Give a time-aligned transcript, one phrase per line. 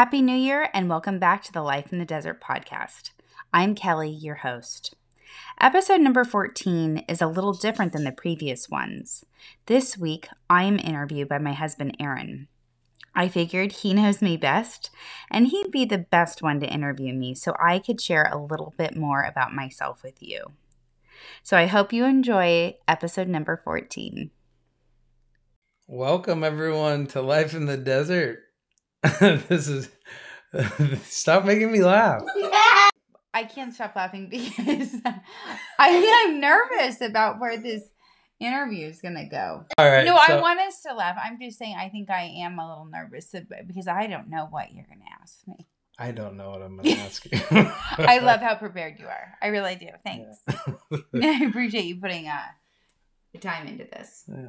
[0.00, 3.10] Happy New Year and welcome back to the Life in the Desert podcast.
[3.52, 4.94] I'm Kelly, your host.
[5.60, 9.26] Episode number 14 is a little different than the previous ones.
[9.66, 12.48] This week, I am interviewed by my husband, Aaron.
[13.14, 14.88] I figured he knows me best,
[15.30, 18.72] and he'd be the best one to interview me so I could share a little
[18.78, 20.52] bit more about myself with you.
[21.42, 24.30] So I hope you enjoy episode number 14.
[25.86, 28.44] Welcome, everyone, to Life in the Desert.
[29.20, 29.88] this is.
[31.04, 32.22] Stop making me laugh.
[33.32, 34.92] I can't stop laughing because
[35.78, 37.84] I, I'm nervous about where this
[38.40, 39.64] interview is going to go.
[39.78, 40.04] All right.
[40.04, 41.16] No, so- I want us to laugh.
[41.22, 43.32] I'm just saying I think I am a little nervous
[43.66, 45.68] because I don't know what you're going to ask me.
[45.98, 47.38] I don't know what I'm going to ask you.
[47.50, 49.34] I love how prepared you are.
[49.40, 49.88] I really do.
[50.04, 50.38] Thanks.
[51.14, 52.40] I appreciate you putting uh,
[53.34, 54.24] the time into this.
[54.26, 54.48] Yeah.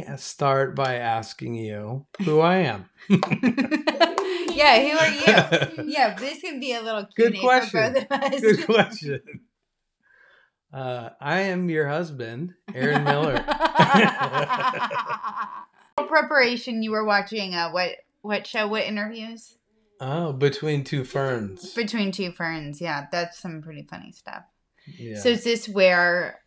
[0.00, 2.86] Yeah, Start by asking you who I am.
[3.08, 5.84] yeah, who are you?
[5.90, 7.70] Yeah, this can be a little Good question.
[7.70, 8.40] for both of us.
[8.40, 9.20] Good question.
[10.72, 13.44] Uh, I am your husband, Aaron Miller.
[16.08, 16.82] Preparation.
[16.82, 17.90] You were watching uh, what
[18.22, 18.66] what show?
[18.68, 19.56] What interviews?
[20.00, 21.74] oh, between two ferns.
[21.74, 22.80] Between two ferns.
[22.80, 24.44] Yeah, that's some pretty funny stuff.
[24.86, 25.18] Yeah.
[25.18, 26.39] So is this where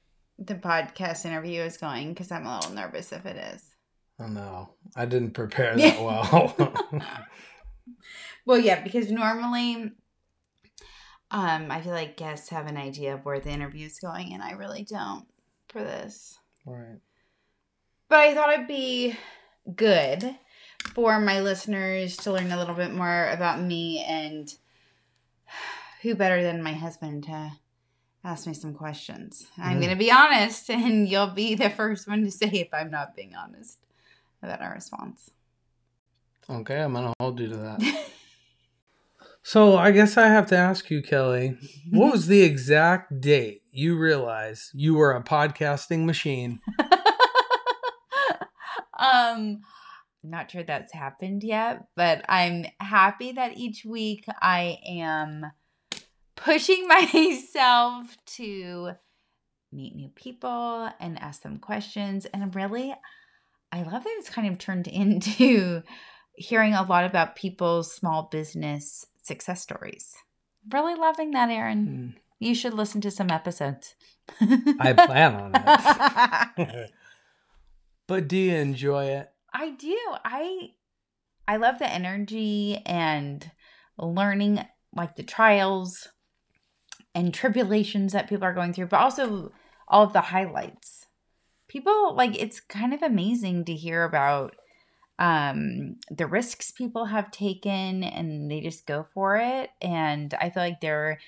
[0.45, 2.09] the podcast interview is going?
[2.09, 3.63] Because I'm a little nervous if it is.
[4.19, 6.73] oh no, I didn't prepare that well.
[8.45, 9.91] Well, yeah, because normally,
[11.31, 14.43] um, I feel like guests have an idea of where the interview is going, and
[14.43, 15.25] I really don't
[15.69, 16.37] for this.
[16.65, 16.99] right.
[18.09, 19.17] But I thought it'd be
[19.75, 20.35] good
[20.93, 24.53] for my listeners to learn a little bit more about me and
[26.01, 27.51] who better than my husband to
[28.23, 29.47] ask me some questions.
[29.57, 29.81] I'm Mhm.
[29.81, 33.15] going to be honest, and you'll be the first one to say if I'm not
[33.15, 33.79] being honest
[34.41, 35.29] about our response.
[36.49, 37.81] Okay, I'm gonna hold you to that.
[39.45, 41.57] So I guess I have to ask you, Kelly,
[41.91, 46.61] what was the exact date you realized you were a podcasting machine?
[48.97, 49.59] um
[50.23, 55.45] not sure that's happened yet but i'm happy that each week i am
[56.43, 58.91] pushing myself to
[59.71, 62.93] meet new people and ask them questions and really
[63.71, 65.81] i love that it's kind of turned into
[66.35, 70.13] hearing a lot about people's small business success stories
[70.71, 73.95] really loving that aaron Hmm, you should listen to some episodes
[74.79, 75.51] I plan on
[76.57, 76.91] it.
[78.07, 79.29] but do you enjoy it?
[79.53, 79.97] I do.
[80.23, 80.69] I
[81.47, 83.49] I love the energy and
[83.97, 84.65] learning
[84.95, 86.07] like the trials
[87.15, 89.51] and tribulations that people are going through, but also
[89.87, 91.05] all of the highlights.
[91.67, 94.55] People like it's kind of amazing to hear about
[95.19, 100.63] um the risks people have taken and they just go for it and I feel
[100.63, 101.19] like there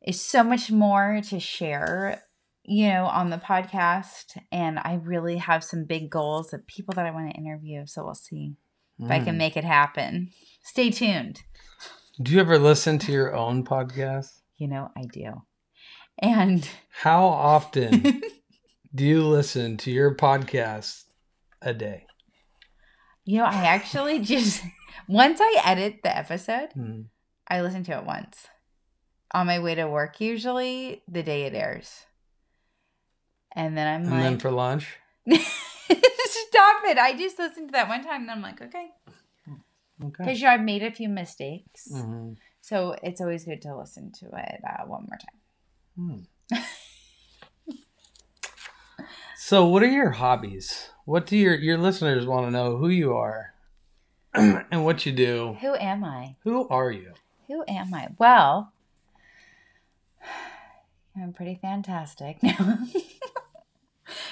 [0.00, 2.22] is so much more to share
[2.64, 4.38] you know, on the podcast.
[4.52, 7.86] And I really have some big goals of people that I want to interview.
[7.86, 8.54] So we'll see
[9.00, 9.38] if I can Mm.
[9.38, 10.30] make it happen.
[10.62, 11.42] Stay tuned.
[12.20, 14.41] Do you ever listen to your own podcast?
[14.56, 15.42] You know, I do.
[16.18, 18.22] And How often
[18.94, 21.04] do you listen to your podcast
[21.60, 22.06] a day?
[23.24, 24.62] you know, I actually just
[25.08, 27.02] once I edit the episode, Hmm.
[27.48, 28.46] I listen to it once
[29.32, 32.06] on my way to work, usually the day it airs.
[33.54, 34.96] And then I'm And like, then for lunch?
[35.30, 36.98] stop it.
[36.98, 38.88] I just listened to that one time and I'm like, okay.
[40.02, 40.24] Okay.
[40.24, 41.88] Because I've made a few mistakes.
[41.92, 42.36] Mhm.
[42.62, 46.24] So it's always good to listen to it uh, one more time.
[46.48, 46.58] Hmm.
[49.36, 50.88] so, what are your hobbies?
[51.04, 53.52] What do your your listeners want to know who you are
[54.34, 55.58] and what you do?
[55.60, 56.36] Who am I?
[56.44, 57.12] Who are you?
[57.48, 58.08] Who am I?
[58.18, 58.72] Well,
[61.14, 62.38] I'm pretty fantastic.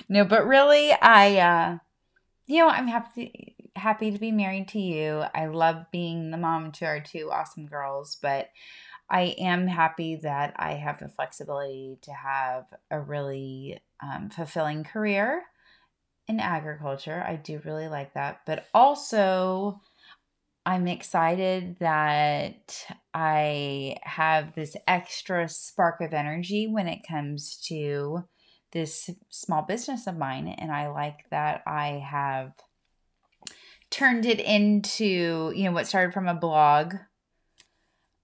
[0.09, 1.79] No, but really, I, uh,
[2.47, 5.25] you know, I'm happy happy to be married to you.
[5.35, 8.49] I love being the mom to our two awesome girls, but
[9.09, 15.43] I am happy that I have the flexibility to have a really um, fulfilling career
[16.29, 17.25] in agriculture.
[17.27, 19.81] I do really like that, but also
[20.65, 28.25] I'm excited that I have this extra spark of energy when it comes to
[28.73, 30.47] this small business of mine.
[30.47, 32.53] And I like that I have
[33.91, 36.95] turned it into, you know, what started from a blog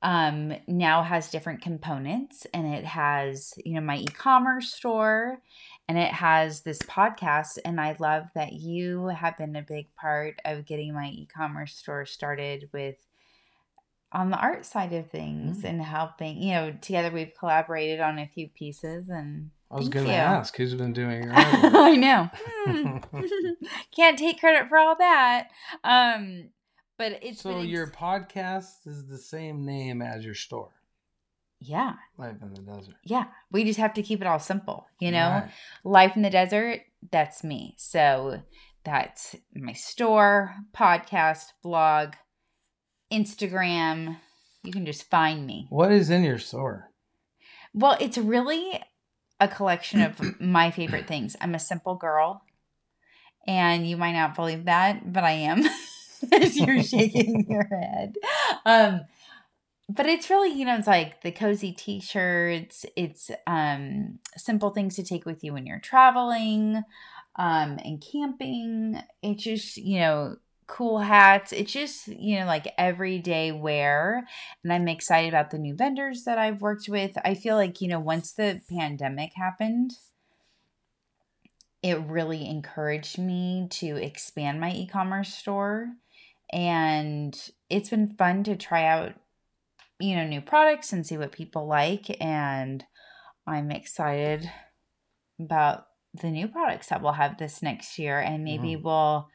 [0.02, 5.40] um now has different components and it has you know my e-commerce store
[5.88, 10.38] and it has this podcast and i love that you have been a big part
[10.44, 12.96] of getting my e-commerce store started with
[14.12, 15.64] on the art side of things Mm.
[15.64, 16.42] and helping.
[16.42, 20.56] You know, together we've collaborated on a few pieces, and I was going to ask
[20.56, 21.32] who's been doing your.
[21.34, 22.30] I know.
[22.66, 22.96] Hmm.
[23.94, 25.48] Can't take credit for all that.
[25.84, 26.48] Um,
[26.98, 30.70] but it's so ex- your podcast is the same name as your store,
[31.60, 32.94] yeah, Life in the Desert.
[33.04, 33.24] yeah.
[33.52, 35.28] We just have to keep it all simple, you know.
[35.28, 35.50] Right.
[35.84, 36.80] Life in the desert.
[37.12, 37.74] That's me.
[37.78, 38.42] So
[38.84, 42.14] that's my store, podcast, blog,
[43.12, 44.16] Instagram.
[44.64, 45.66] You can just find me.
[45.70, 46.90] What is in your store?
[47.72, 48.80] Well, it's really
[49.40, 51.36] a collection of my favorite things.
[51.40, 52.42] I'm a simple girl,
[53.46, 55.64] and you might not believe that, but I am.
[56.32, 58.14] As you're shaking your head,
[58.64, 59.02] um,
[59.88, 62.86] but it's really you know it's like the cozy T-shirts.
[62.96, 66.82] It's um, simple things to take with you when you're traveling,
[67.36, 68.98] um, and camping.
[69.22, 70.36] It's just you know
[70.66, 71.52] cool hats.
[71.52, 74.26] It's just you know like everyday wear
[74.62, 77.16] and I'm excited about the new vendors that I've worked with.
[77.24, 79.92] I feel like, you know, once the pandemic happened,
[81.82, 85.92] it really encouraged me to expand my e commerce store.
[86.52, 87.36] And
[87.68, 89.14] it's been fun to try out,
[89.98, 92.20] you know, new products and see what people like.
[92.20, 92.84] And
[93.46, 94.50] I'm excited
[95.40, 98.18] about the new products that we'll have this next year.
[98.18, 98.82] And maybe Mhm.
[98.82, 99.28] we'll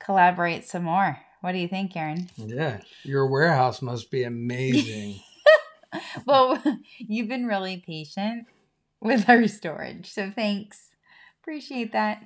[0.00, 1.18] collaborate some more.
[1.40, 2.28] What do you think, Aaron?
[2.36, 5.20] Yeah, your warehouse must be amazing.
[6.26, 6.62] well,
[6.98, 8.46] you've been really patient
[9.00, 10.10] with our storage.
[10.10, 10.90] So thanks.
[11.42, 12.22] Appreciate that.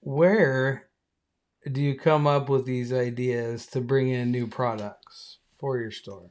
[0.00, 0.88] Where
[1.70, 6.30] do you come up with these ideas to bring in new products for your store?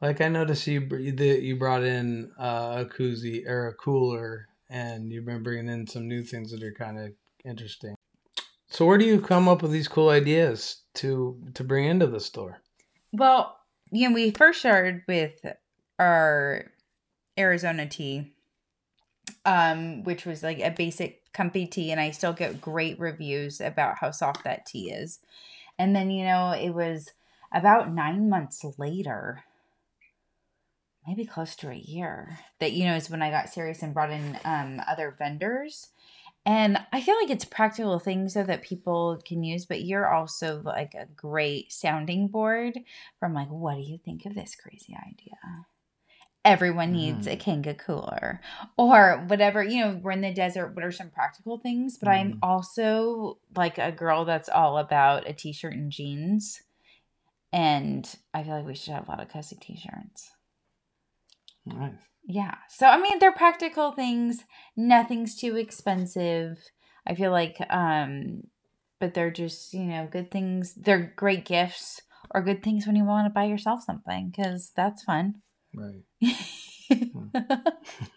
[0.00, 5.10] Like I noticed you that you brought in uh, a koozie or a cooler, and
[5.10, 7.12] you've been bringing in some new things that are kind of
[7.44, 7.94] interesting.
[8.68, 12.20] So where do you come up with these cool ideas to to bring into the
[12.20, 12.60] store?
[13.12, 13.56] Well,
[13.90, 15.40] you know, we first started with
[15.98, 16.64] our
[17.38, 18.34] Arizona tee,
[19.44, 23.98] um, which was like a basic comfy tee, and I still get great reviews about
[24.00, 25.20] how soft that tee is.
[25.78, 27.12] And then, you know, it was
[27.52, 29.44] about nine months later,
[31.06, 34.10] maybe close to a year, that, you know, is when I got serious and brought
[34.10, 35.88] in um, other vendors.
[36.46, 40.62] And I feel like it's practical things though that people can use, but you're also
[40.64, 42.78] like a great sounding board
[43.18, 45.66] from like, what do you think of this crazy idea?
[46.44, 48.40] Everyone needs a Kanga cooler
[48.76, 49.64] or whatever.
[49.64, 50.76] You know, we're in the desert.
[50.76, 51.98] What are some practical things?
[51.98, 52.38] But I'm Mhm.
[52.42, 56.62] also like a girl that's all about a t shirt and jeans.
[57.52, 60.30] And I feel like we should have a lot of cozy t shirts.
[61.66, 61.98] Nice.
[62.26, 62.56] Yeah.
[62.68, 64.44] So I mean they're practical things.
[64.76, 66.58] Nothing's too expensive.
[67.06, 68.42] I feel like um
[68.98, 70.74] but they're just, you know, good things.
[70.74, 72.00] They're great gifts
[72.30, 75.36] or good things when you want to buy yourself something cuz that's fun.
[75.74, 76.02] Right.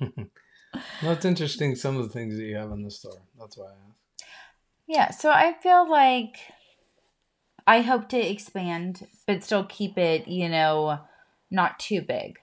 [0.02, 3.22] well, it's interesting some of the things that you have in the store.
[3.40, 4.24] That's why I asked.
[4.88, 6.38] yeah, so I feel like
[7.68, 11.00] I hope to expand but still keep it, you know,
[11.52, 12.40] not too big.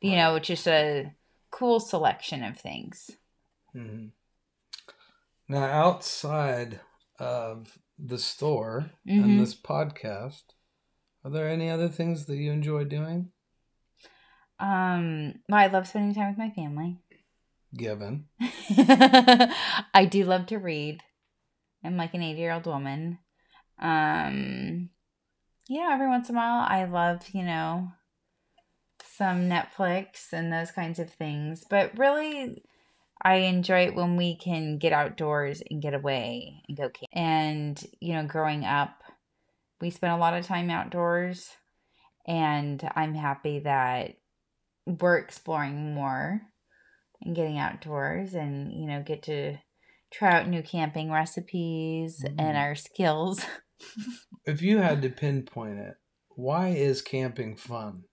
[0.00, 1.12] You know, just a
[1.50, 3.10] cool selection of things.
[3.72, 4.06] hmm
[5.48, 6.80] Now, outside
[7.18, 9.24] of the store Mhm.
[9.24, 10.42] and this podcast,
[11.24, 13.32] are there any other things that you enjoy doing?
[14.58, 16.98] Um, well, I love spending time with my family.
[17.74, 18.28] Given.
[18.70, 21.02] I do love to read.
[21.84, 23.18] I'm like an 80 year old woman.
[23.78, 24.90] Um,
[25.68, 27.92] know, every once in a while, I love, you know,
[29.16, 31.64] some Netflix and those kinds of things.
[31.68, 32.62] But really,
[33.22, 37.08] I enjoy it when we can get outdoors and get away and go camp.
[37.12, 39.02] And, you know, growing up,
[39.80, 41.50] we spent a lot of time outdoors.
[42.26, 44.16] And I'm happy that
[44.86, 46.40] we're exploring more
[47.22, 49.56] and getting outdoors and you know get to
[50.12, 52.34] try out new camping recipes Mm.
[52.38, 53.40] and our skills
[54.46, 55.94] If you had to pinpoint it,
[56.30, 58.04] why is camping fun?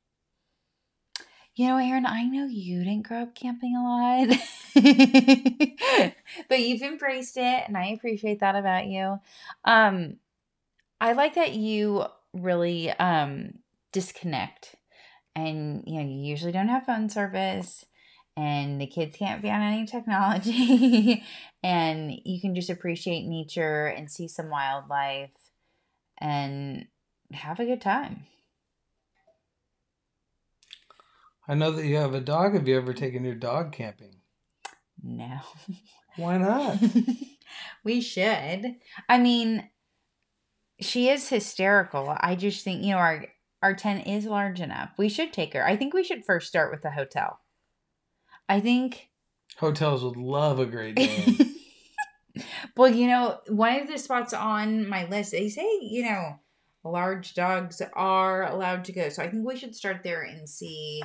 [1.56, 4.28] You know aaron i know you didn't grow up camping a lot
[6.50, 9.20] but you've embraced it and i appreciate that about you.
[9.66, 10.18] Um
[11.00, 13.54] i like that you really um
[13.92, 14.76] disconnect
[15.36, 17.86] and you know you usually don't have phone service
[18.36, 21.24] and the kids can't be on any technology
[21.64, 25.30] and you can just appreciate nature and see some wildlife
[26.20, 26.88] and
[27.32, 28.26] have a good time
[31.48, 32.54] I know that you have a dog.
[32.54, 34.16] Have you ever taken your dog camping?
[35.02, 35.40] no
[36.16, 36.78] Why not?
[37.84, 38.78] we should
[39.10, 39.70] i mean
[40.80, 43.26] she is hysterical i just think you know our
[43.64, 44.92] our tent is large enough.
[44.98, 45.66] We should take her.
[45.66, 47.40] I think we should first start with the hotel.
[48.50, 49.08] I think
[49.58, 51.38] Hotels would love a great day.
[52.76, 56.40] well, you know, one of the spots on my list, they say, you know,
[56.84, 59.08] large dogs are allowed to go.
[59.08, 61.02] So I think we should start there and see.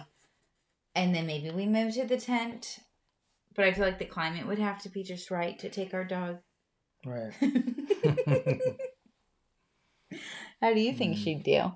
[0.98, 2.80] And then maybe we move to the tent.
[3.54, 6.04] But I feel like the climate would have to be just right to take our
[6.04, 6.38] dog.
[7.06, 7.32] right.
[10.60, 11.22] How do you think Mm.
[11.22, 11.72] she'd do?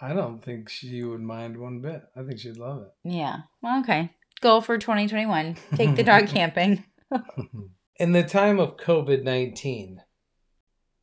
[0.00, 2.02] I don't think she would mind one bit.
[2.16, 2.88] I think she'd love it.
[3.04, 3.42] Yeah.
[3.62, 4.10] Well, okay.
[4.40, 6.84] Goal for 2021 take the dog camping.
[7.98, 10.02] In the time of COVID 19,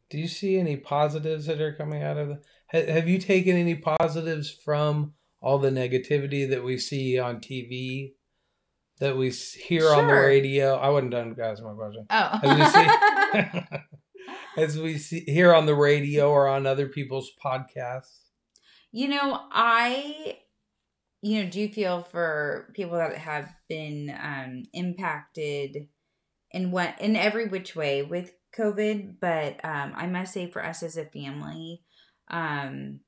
[0.10, 2.42] do you see any positives that are coming out of the.
[2.68, 8.14] Have you taken any positives from all the negativity that we see on TV,
[9.00, 10.76] that we hear on the radio?
[10.76, 12.06] I wasn't done asking my question.
[12.10, 12.40] Oh.
[12.42, 13.62] As we see,
[14.58, 18.20] as we see hear on the radio or on other people's podcasts.
[18.92, 20.38] You know, I
[21.22, 25.88] you know, do you feel for people that have been um impacted
[26.52, 30.84] in what in every which way with COVID, but um I must say for us
[30.84, 31.82] as a family,
[32.30, 33.02] um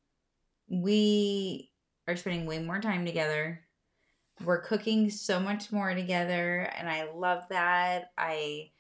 [0.70, 1.72] we
[2.08, 3.62] are spending way more time together.
[4.44, 8.12] We're cooking so much more together and I love that.
[8.18, 8.72] I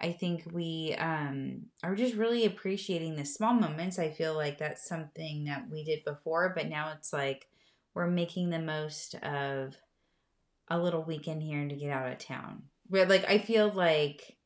[0.00, 3.98] I think we um, are just really appreciating the small moments.
[3.98, 7.46] I feel like that's something that we did before, but now it's like
[7.94, 9.76] we're making the most of
[10.68, 12.62] a little weekend here to get out of town.
[12.86, 14.36] Where like I feel like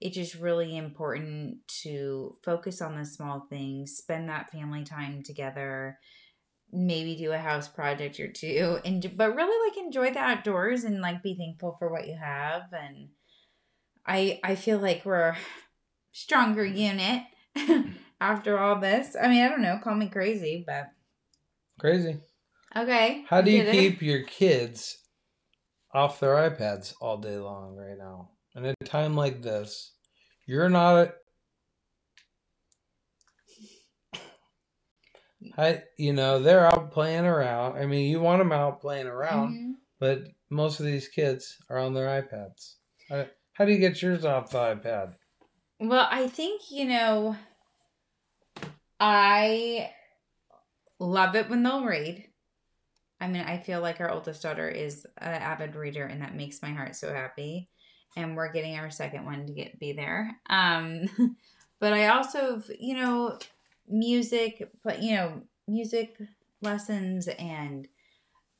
[0.00, 5.98] it's just really important to focus on the small things, spend that family time together,
[6.72, 11.00] maybe do a house project or two, and but really like enjoy the outdoors and
[11.00, 13.08] like be thankful for what you have and
[14.08, 15.36] I I feel like we're a
[16.12, 16.76] stronger mm.
[16.76, 17.22] unit
[17.56, 17.92] mm.
[18.20, 19.14] after all this.
[19.20, 20.90] I mean, I don't know, call me crazy, but
[21.78, 22.16] Crazy.
[22.74, 23.24] okay.
[23.28, 23.78] How do you did it.
[23.78, 24.98] keep your kids
[25.92, 28.30] off their iPads all day long right now?
[28.54, 29.92] And at a time like this,
[30.46, 31.12] you're not.
[35.56, 37.76] I, you know, they're out playing around.
[37.76, 39.74] I mean, you want them out playing around, Mhm.
[39.98, 42.74] but most of these kids are on their iPads.
[43.08, 45.14] How, how do you get yours off the iPad?
[45.80, 47.36] Well, I think, you know,
[49.00, 49.92] I
[50.98, 52.24] love it when they'll read.
[53.20, 56.62] I mean, I feel like our oldest daughter is an avid reader, and that makes
[56.62, 57.68] my heart so happy.
[58.16, 60.36] And we're getting our second one to get be there.
[60.48, 61.08] Um,
[61.80, 63.38] but I also, you know,
[63.88, 66.16] music, but you know, music
[66.62, 67.88] lessons and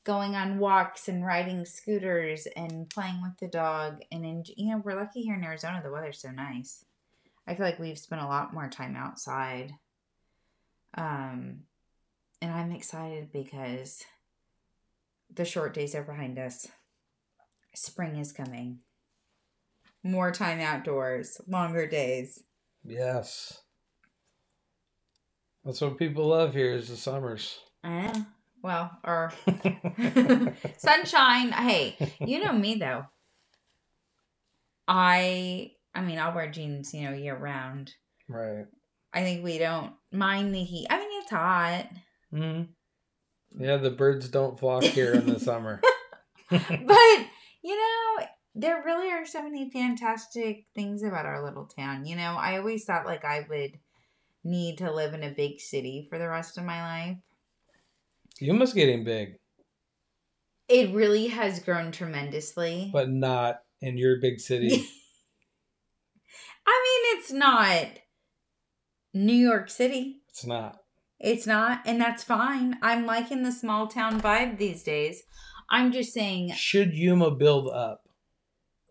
[0.03, 4.01] going on walks and riding scooters and playing with the dog.
[4.11, 6.85] And en- you know, we're lucky here in Arizona; the weather's so nice.
[7.47, 9.73] I feel like we've spent a lot more time outside.
[10.95, 11.61] Um,
[12.41, 14.03] and I'm excited because
[15.33, 16.67] the short days are behind us.
[17.73, 18.79] Spring is coming.
[20.03, 22.43] More time outdoors, longer days.
[22.83, 23.61] Yes.
[25.69, 27.59] That's what people love here is the summers.
[27.83, 28.25] I.
[28.63, 29.31] Well, or
[30.79, 31.51] sunshine.
[31.51, 33.03] Hey, you know me though.
[34.87, 37.93] I I mean, I'll wear jeans, you know, year round.
[38.27, 38.65] right.
[39.13, 40.87] I think we don't mind the heat.
[40.89, 41.87] I mean, it's hot.
[42.31, 42.61] hmm
[43.55, 45.81] Yeah, the birds don't flock here in the summer.
[46.49, 46.59] but
[47.61, 52.35] you know there really are so many fantastic things about our little town you know
[52.39, 53.77] i always thought like i would
[54.49, 57.17] need to live in a big city for the rest of my life.
[58.39, 59.35] Yuma's getting big,
[60.69, 62.89] it really has grown tremendously.
[62.93, 64.69] But not in your big city.
[66.67, 67.87] i mean it's not
[69.13, 70.21] new york city.
[70.29, 70.77] It's not.
[71.19, 72.77] it's not and that's fine.
[72.81, 75.23] I'm liking the small town vibe these days.
[75.69, 78.03] I'm just saying Should Yuma build up?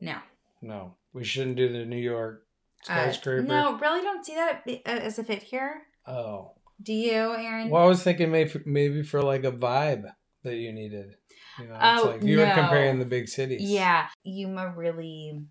[0.00, 0.18] no.
[0.60, 2.47] No, we shouldn't do the New York
[2.88, 3.46] Uh, skyscraper.
[3.46, 6.52] no really don't see that as a fit here Oh,
[6.82, 10.10] do you aaron well, I was thinking maybe maybe for like a vibe
[10.44, 11.16] that you needed.
[11.58, 13.62] You know, it's Oh, like you were comparing the big cities.
[13.62, 15.42] Yeah, Yuma really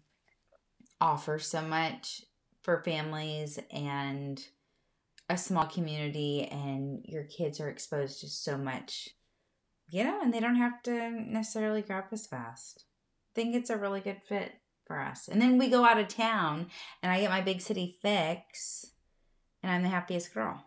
[1.00, 2.22] offers so much
[2.64, 4.44] for families and
[5.30, 9.10] a small community, and your kids are exposed to so much,
[9.92, 12.86] you know, and they don't have to necessarily grow up as fast.
[13.32, 14.54] I think it's a really good fit
[14.88, 15.28] for us.
[15.28, 16.68] And then we go out of town,
[17.04, 18.86] and I get my big city fix,
[19.62, 20.64] and I'm the happiest girl.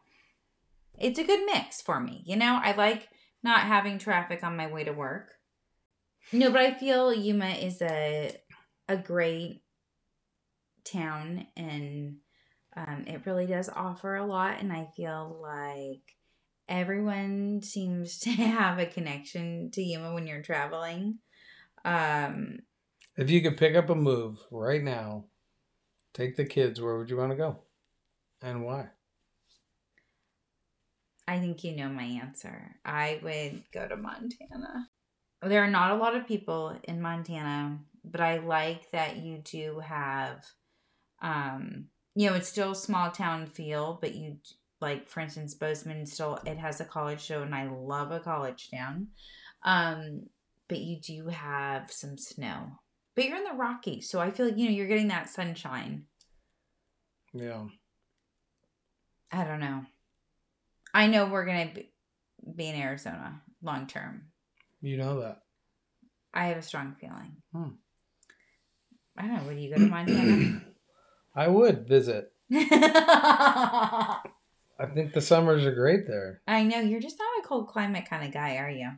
[0.98, 2.60] It's a good mix for me, you know.
[2.62, 3.08] I like
[3.42, 5.32] not having traffic on my way to work.
[6.32, 8.36] No, but I feel Yuma is a
[8.88, 9.62] a great
[10.84, 12.16] town and
[12.76, 16.16] um, it really does offer a lot and I feel like
[16.68, 21.18] everyone seems to have a connection to Yuma when you're traveling.
[21.84, 22.58] Um,
[23.20, 25.26] If you could pick up a move right now,
[26.14, 27.58] take the kids, where would you want to go?
[28.40, 28.88] And why?
[31.28, 32.76] I think you know my answer.
[32.82, 34.88] I would go to Montana.
[35.42, 39.80] There are not a lot of people in Montana, but I like that you do
[39.80, 40.42] have,
[41.20, 44.38] um, you know, it's still small town feel, but you
[44.80, 48.70] like, for instance, Bozeman still it has a college show, and I love a college
[48.70, 49.08] town.
[49.62, 50.30] Um,
[50.68, 52.78] but you do have some snow,
[53.14, 56.04] but you're in the Rockies, so I feel like you know you're getting that sunshine.
[57.32, 57.64] Yeah.
[59.32, 59.84] I don't know.
[60.92, 61.90] I know we're gonna be,
[62.56, 64.24] be in Arizona long term.
[64.80, 65.42] You know that.
[66.32, 67.36] I have a strong feeling.
[67.52, 67.68] Hmm.
[69.16, 69.42] I don't know.
[69.44, 70.62] Would you go to Montana?
[71.34, 72.32] I would visit.
[72.52, 74.20] I
[74.94, 76.40] think the summers are great there.
[76.48, 78.92] I know you're just not a cold climate kind of guy, are you?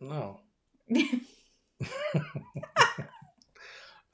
[0.00, 0.40] No.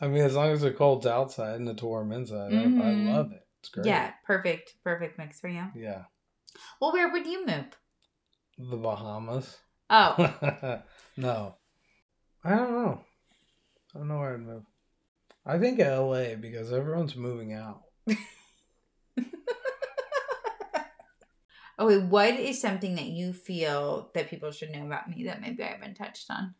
[0.00, 3.06] I mean, as long as the cold's outside and it's warm inside, I, I Mhm.
[3.06, 3.46] love it.
[3.60, 3.86] It's great.
[3.86, 5.64] yeah, perfect, perfect mix for you.
[5.74, 6.04] Yeah.
[6.80, 7.76] Well, where would you move?
[8.58, 9.56] The Bahamas.
[9.90, 10.14] Oh,
[11.16, 11.56] no.
[12.44, 13.04] I don't know.
[13.94, 14.64] I don't know where I'd move.
[15.44, 17.82] I think LA because everyone's moving out.
[21.78, 25.40] oh, wait, what is something that you feel that people should know about me that
[25.40, 26.54] maybe I haven't touched on?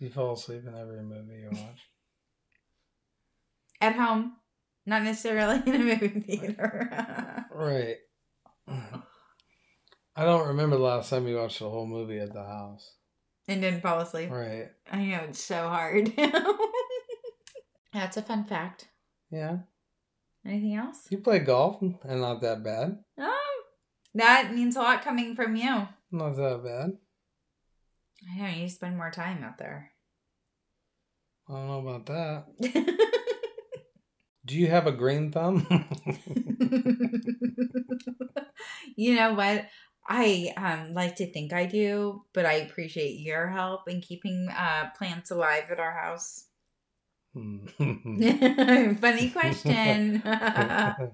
[0.00, 1.88] You fall asleep in every movie you watch.
[3.80, 4.32] At home,
[4.86, 6.90] not necessarily in a movie theater.
[7.52, 7.96] right.
[10.16, 12.92] I don't remember the last time you watched the whole movie at the house.
[13.46, 14.30] and didn't fall asleep.
[14.30, 14.66] Right.
[14.90, 16.12] I know it's so hard.
[17.92, 18.88] That's a fun fact.
[19.30, 19.58] Yeah.
[20.44, 21.06] Anything else?
[21.10, 22.98] You play golf and not that bad.
[23.18, 23.62] Oh,
[24.14, 25.86] that means a lot coming from you.
[26.10, 26.90] Not that bad.
[28.34, 29.92] I know you spend more time out there.
[31.48, 32.44] I don't know about that.
[34.48, 35.66] Do you have a green thumb?
[38.96, 39.66] you know what?
[40.08, 44.88] I um like to think I do, but I appreciate your help in keeping uh
[44.96, 46.46] plants alive at our house.
[47.78, 50.22] Funny question.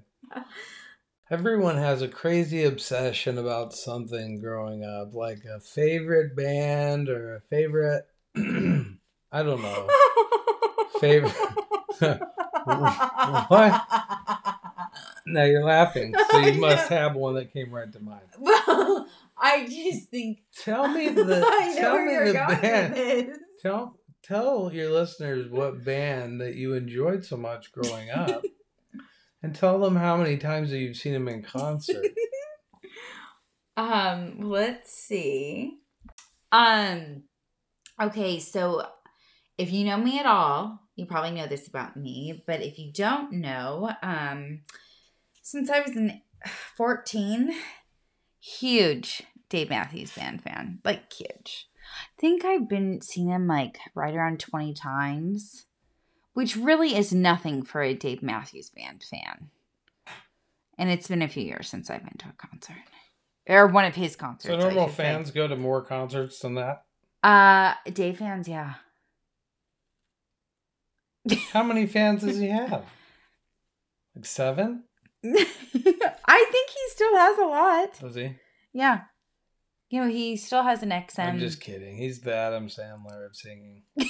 [1.28, 7.40] Everyone has a crazy obsession about something growing up, like a favorite band or a
[7.40, 8.04] favorite.
[8.36, 9.88] I don't know.
[11.00, 11.34] Favorite.
[12.64, 13.86] What?
[15.26, 18.22] Now you're laughing, so you must have one that came right to mind.
[18.38, 21.44] Well, I just think Tell me the.
[21.46, 23.38] I know tell where me you're the going band.
[23.60, 28.44] Tell tell your listeners what band that you enjoyed so much growing up,
[29.42, 32.04] and tell them how many times that you've seen them in concert.
[33.76, 35.78] Um, let's see.
[36.52, 37.24] Um,
[38.00, 38.86] okay, so
[39.58, 42.92] if you know me at all, you probably know this about me, but if you
[42.92, 44.60] don't know, um,
[45.42, 46.20] since I was in
[46.76, 47.54] 14,
[48.40, 51.68] huge Dave Matthews Band fan, like huge.
[51.96, 55.66] I think I've been seeing him like right around 20 times,
[56.32, 59.50] which really is nothing for a Dave Matthews Band fan.
[60.76, 62.82] And it's been a few years since I've been to a concert.
[63.46, 64.54] Or one of his concerts.
[64.54, 65.02] So normal should say.
[65.04, 66.84] fans go to more concerts than that.
[67.22, 68.74] Uh Dave fans, yeah.
[71.52, 72.84] How many fans does he have?
[74.14, 74.84] Like seven?
[75.24, 78.00] I think he still has a lot.
[78.00, 78.36] Does he?
[78.72, 79.02] Yeah.
[79.88, 81.28] You know, he still has an XM.
[81.28, 81.96] I'm just kidding.
[81.96, 83.84] He's the Adam Sandler of singing.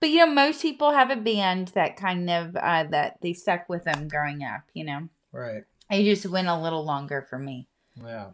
[0.00, 3.68] But you know, most people have a band that kind of uh that they stuck
[3.68, 5.08] with them growing up, you know.
[5.32, 5.64] Right.
[5.90, 7.66] It just went a little longer for me.
[8.00, 8.30] Yeah.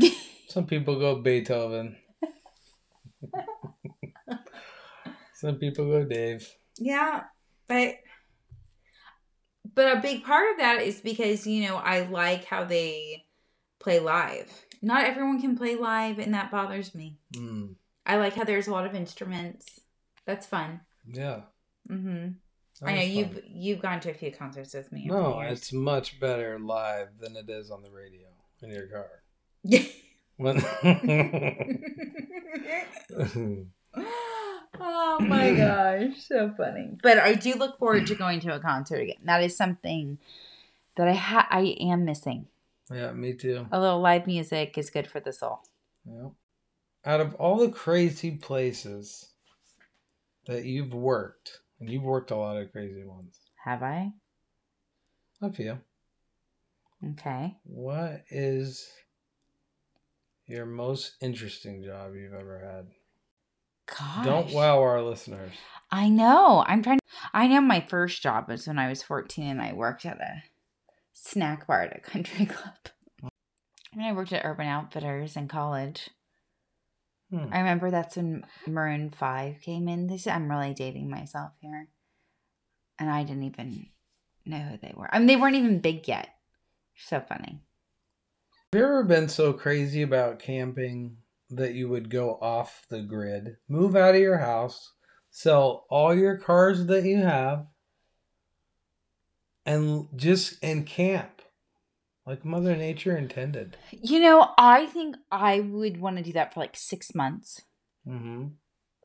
[0.48, 1.96] Some people go Beethoven.
[5.38, 6.52] Some people go Dave.
[6.78, 7.22] Yeah,
[7.68, 7.94] but
[9.72, 13.24] but a big part of that is because you know I like how they
[13.78, 14.50] play live.
[14.82, 17.20] Not everyone can play live, and that bothers me.
[17.36, 17.76] Mm.
[18.04, 19.78] I like how there's a lot of instruments.
[20.26, 20.80] That's fun.
[21.06, 21.42] Yeah.
[21.88, 22.30] Mm-hmm.
[22.80, 23.42] that I know you've fun.
[23.46, 25.06] you've gone to a few concerts with me.
[25.06, 28.26] No, it's much better live than it is on the radio
[28.60, 29.22] in your car.
[29.62, 29.84] Yeah.
[30.40, 30.56] When
[34.80, 36.96] oh my gosh, so funny.
[37.02, 39.16] But I do look forward to going to a concert again.
[39.24, 40.18] That is something
[40.96, 42.46] that I ha- I am missing.
[42.92, 43.66] yeah, me too.
[43.72, 45.60] A little live music is good for the soul.
[46.04, 46.28] Yeah.
[47.04, 49.30] Out of all the crazy places
[50.46, 54.12] that you've worked, and you've worked a lot of crazy ones, Have I?
[55.40, 55.78] a few.
[57.12, 57.56] Okay.
[57.64, 58.90] What is
[60.46, 62.86] your most interesting job you've ever had?
[63.88, 64.24] Gosh.
[64.24, 65.52] Don't wow our listeners.
[65.90, 66.64] I know.
[66.66, 66.98] I'm trying.
[66.98, 70.20] To, I know my first job was when I was 14 and I worked at
[70.20, 70.42] a
[71.12, 72.74] snack bar at a country club.
[73.92, 76.10] And I worked at Urban Outfitters in college.
[77.30, 77.46] Hmm.
[77.52, 80.06] I remember that's when Maroon 5 came in.
[80.06, 81.88] This I'm really dating myself here.
[82.98, 83.86] And I didn't even
[84.44, 85.08] know who they were.
[85.12, 86.28] I mean, they weren't even big yet.
[86.96, 87.62] So funny.
[88.72, 91.18] Have you ever been so crazy about camping
[91.50, 94.92] that you would go off the grid, move out of your house,
[95.30, 97.66] sell all your cars that you have,
[99.64, 101.42] and just and camp
[102.28, 103.76] like Mother Nature intended?
[103.90, 107.62] You know, I think I would want to do that for like six months.
[108.06, 108.48] Mm-hmm.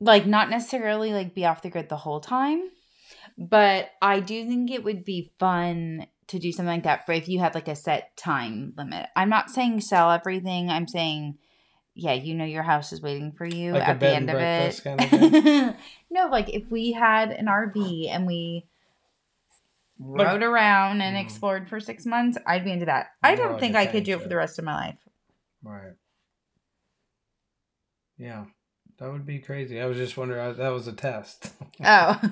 [0.02, 2.70] Like, not necessarily like be off the grid the whole time,
[3.38, 7.30] but I do think it would be fun to do something like that for if
[7.30, 9.08] you had like a set time limit.
[9.16, 10.70] I'm not saying sell everything.
[10.70, 11.38] I'm saying,
[11.96, 14.82] yeah, you know your house is waiting for you Like at the end of it.
[14.84, 15.76] kind of
[16.10, 18.66] no, like if we had an RV and we
[20.00, 21.22] But- rode around and Mm.
[21.22, 23.08] explored for six months, I'd be into that.
[23.22, 24.98] I don't think I could do it for the rest of my life.
[25.62, 25.94] Right.
[28.18, 28.46] Yeah,
[29.00, 29.80] that would be crazy.
[29.82, 30.40] I was just wondering.
[30.42, 31.52] I- That was a test.
[31.84, 32.20] Oh.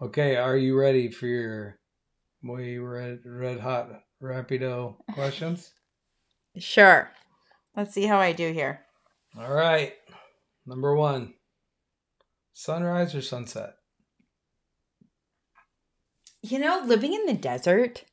[0.00, 1.78] Okay, are you ready for your
[2.42, 3.88] muy red red hot
[4.22, 5.72] rapido questions?
[6.58, 7.10] Sure.
[7.76, 8.86] Let's see how I do here.
[9.38, 9.92] All right.
[10.64, 11.34] Number one.
[12.52, 13.74] Sunrise or sunset?
[16.42, 18.04] You know, living in the desert,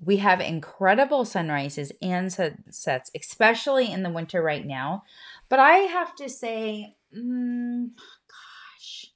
[0.00, 5.04] we have incredible sunrises and sunsets, especially in the winter right now.
[5.48, 9.06] But I have to say, mm, gosh,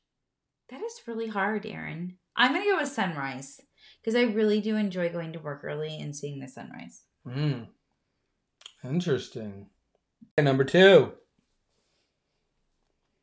[0.71, 2.17] that is really hard, Aaron.
[2.35, 3.61] I'm going to go with sunrise
[4.01, 7.03] because I really do enjoy going to work early and seeing the sunrise.
[7.25, 7.65] Hmm.
[8.85, 9.67] Interesting.
[10.39, 11.13] Number two.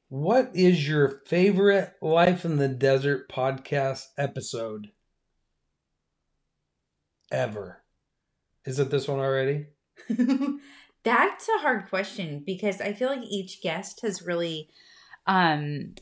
[0.09, 4.87] What is your favorite Life in the Desert podcast episode
[7.31, 7.83] ever?
[8.65, 9.67] Is it this one already?
[11.03, 14.69] That's a hard question because I feel like each guest has really
[15.27, 15.93] um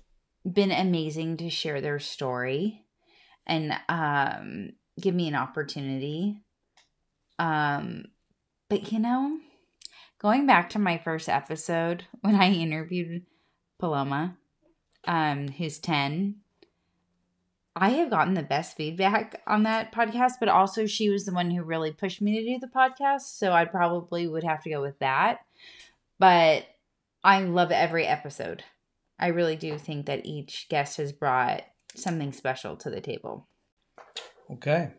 [0.49, 2.85] been amazing to share their story
[3.45, 4.69] and um
[5.01, 6.43] give me an opportunity.
[7.39, 8.05] Um
[8.69, 9.39] but you know,
[10.19, 13.25] going back to my first episode when I interviewed
[13.79, 14.37] Paloma,
[15.05, 16.37] um, who's 10,
[17.75, 21.51] I have gotten the best feedback on that podcast, but also she was the one
[21.51, 23.37] who really pushed me to do the podcast.
[23.37, 25.41] So I probably would have to go with that.
[26.17, 26.65] But
[27.23, 28.63] I love every episode.
[29.19, 31.61] I really do think that each guest has brought
[31.95, 33.47] something special to the table.
[34.51, 34.91] Okay.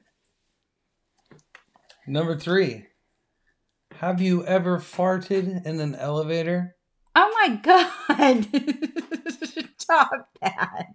[2.08, 2.86] Number three.
[3.96, 6.74] Have you ever farted in an elevator?
[7.14, 8.46] Oh my God.
[9.78, 10.86] Stop that.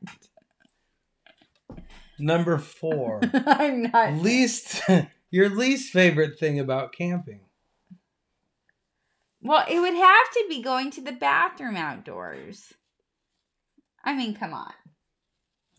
[2.17, 3.21] Number four.
[3.34, 4.13] I'm not.
[4.13, 4.82] least
[5.30, 7.41] your least favorite thing about camping.
[9.39, 12.73] Well, it would have to be going to the bathroom outdoors.
[14.04, 14.73] I mean, come on.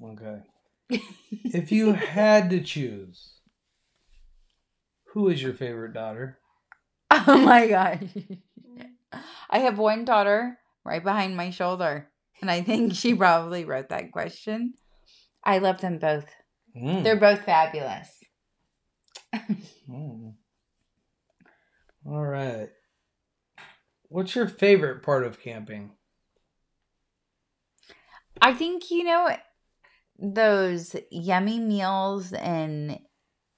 [0.00, 0.42] Okay.
[1.44, 3.33] if you had to choose,
[5.14, 6.38] who is your favorite daughter?
[7.26, 8.10] Oh my god.
[9.48, 14.10] I have one daughter right behind my shoulder, and I think she probably wrote that
[14.10, 14.74] question.
[15.44, 16.26] I love them both.
[16.76, 17.04] Mm.
[17.04, 18.08] They're both fabulous.
[19.88, 20.34] Mm.
[22.06, 22.68] All right.
[24.08, 25.92] What's your favorite part of camping?
[28.42, 29.36] I think, you know,
[30.18, 32.98] those yummy meals and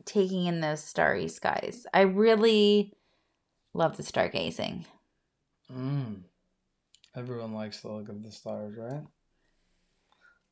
[0.07, 1.87] taking in those starry skies.
[1.93, 2.95] I really
[3.75, 4.85] love the stargazing.
[5.71, 6.23] Mm.
[7.15, 9.03] Everyone likes the look of the stars, right?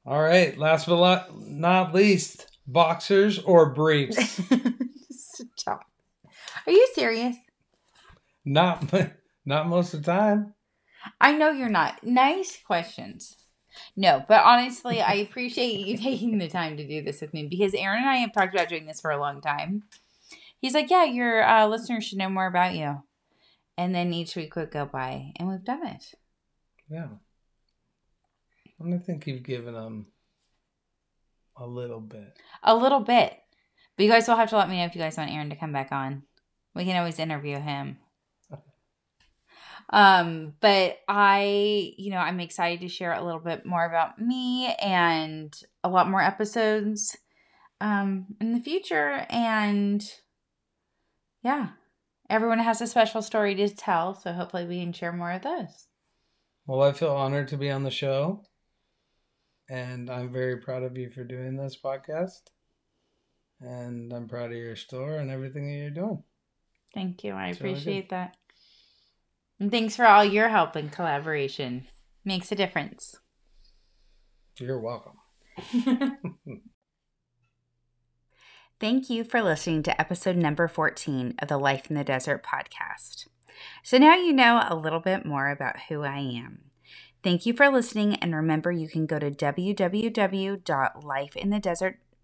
[0.06, 0.58] All right.
[0.58, 4.40] Last but not- not least, boxers or briefs?
[5.56, 5.84] Stop.
[6.66, 7.36] Are you serious?
[8.44, 8.92] not,
[9.46, 10.54] not most of the time.
[11.20, 12.04] I know you're not.
[12.04, 13.36] Nice questions.
[13.96, 17.74] No, but honestly, I appreciate you taking the time to do this with me because
[17.74, 19.84] Aaron and I have talked about doing this for a long time.
[20.60, 23.02] He's like, Yeah, your uh, listeners should know more about you.
[23.76, 26.14] And then each week would go by, and we've done it.
[26.88, 27.08] Yeah.
[28.78, 30.06] And I think you've given them
[31.56, 32.36] a little bit.
[32.62, 33.36] A little bit.
[33.96, 35.56] But you guys will have to let me know if you guys want Aaron to
[35.56, 36.22] come back on.
[36.74, 37.98] We can always interview him.
[39.90, 44.74] Um, but I, you know, I'm excited to share a little bit more about me
[44.82, 47.16] and a lot more episodes.
[47.80, 49.26] um, in the future.
[49.28, 50.02] And
[51.42, 51.68] yeah,
[52.30, 54.14] everyone has a special story to tell.
[54.14, 55.86] So hopefully we can share more of those.
[56.66, 58.42] Well, I feel honored to be on the show.
[59.68, 62.40] And I'm very proud of you for doing this podcast.
[63.60, 66.22] And I'm proud of your store and everything that you're doing.
[66.92, 67.32] Thank you.
[67.32, 68.36] I It's really appreciate that.
[69.60, 71.86] And thanks for all your help and collaboration.
[72.24, 73.16] Makes a difference.
[74.58, 75.18] You're welcome.
[78.80, 83.28] Thank you for listening to episode number 14 of the Life in the Desert podcast.
[83.82, 86.70] So now you know a little bit more about who I am.
[87.22, 89.30] Thank you for listening, and remember you can go to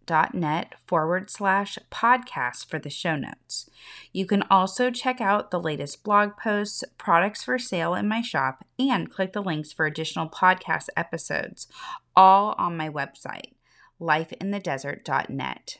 [0.06, 3.68] www.lifeinthedesert.net forward slash podcast for the show notes.
[4.12, 8.64] You can also check out the latest blog posts, products for sale in my shop,
[8.78, 11.68] and click the links for additional podcast episodes,
[12.16, 13.52] all on my website,
[14.00, 15.78] lifeinthedesert.net.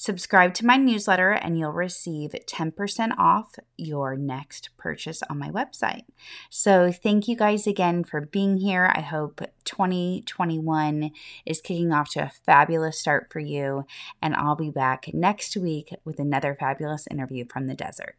[0.00, 6.04] Subscribe to my newsletter and you'll receive 10% off your next purchase on my website.
[6.48, 8.90] So, thank you guys again for being here.
[8.94, 11.10] I hope 2021
[11.44, 13.84] is kicking off to a fabulous start for you.
[14.22, 18.16] And I'll be back next week with another fabulous interview from the desert.